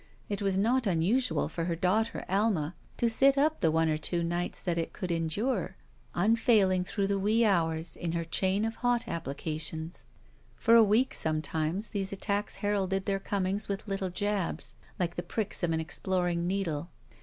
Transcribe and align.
It 0.29 0.41
was 0.41 0.57
not 0.57 0.87
unusual 0.87 1.47
for 1.47 1.65
her 1.65 1.75
daughter 1.75 2.25
Alma 2.27 2.73
to 2.97 3.07
sit 3.07 3.37
up 3.37 3.59
the 3.59 3.69
one 3.69 3.87
or 3.87 3.99
two 3.99 4.23
nights 4.23 4.63
SHE 4.63 4.63
WALKS 4.63 4.63
IN 4.63 4.63
BEAUTY 4.63 4.63
that 4.75 4.81
it 4.87 4.93
could 4.93 5.11
endure, 5.11 5.75
unfailing 6.15 6.83
through 6.83 7.05
the 7.05 7.19
wee 7.19 7.45
hours 7.45 7.95
in 7.95 8.13
her 8.13 8.23
chain 8.23 8.65
of 8.65 8.77
hot 8.77 9.07
applications. 9.07 10.07
For 10.55 10.73
a 10.73 10.81
week, 10.81 11.13
sometimes, 11.13 11.89
these 11.89 12.11
attacks 12.11 12.55
heralded 12.55 13.05
their 13.05 13.19
comings 13.19 13.67
with 13.67 13.87
little 13.87 14.09
jabs, 14.09 14.73
like 14.97 15.17
the 15.17 15.21
pricks 15.21 15.61
of 15.61 15.71
an 15.71 15.79
exploring 15.79 16.47
needle. 16.47 16.89